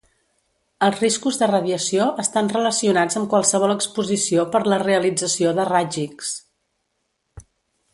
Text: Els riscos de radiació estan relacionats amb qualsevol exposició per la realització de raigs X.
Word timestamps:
Els 0.85 0.95
riscos 1.03 1.37
de 1.41 1.49
radiació 1.51 2.07
estan 2.23 2.49
relacionats 2.55 3.19
amb 3.21 3.29
qualsevol 3.35 3.75
exposició 3.77 4.49
per 4.57 4.65
la 4.75 4.83
realització 4.89 5.57
de 5.63 5.71
raigs 5.75 6.05
X. 6.09 6.37